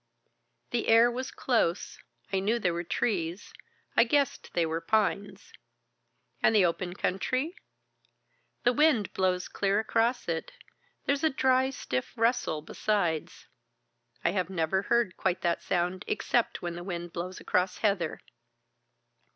[0.71, 1.99] "The air was close.
[2.33, 3.53] I knew there were trees.
[3.95, 5.53] I guessed they were pines."
[6.41, 7.55] "And the open country?"
[8.63, 10.53] "The wind blows clear across it.
[11.05, 13.47] There's a dry stiff rustle besides.
[14.25, 18.21] I have never heard quite that sound except when the wind blows across heather."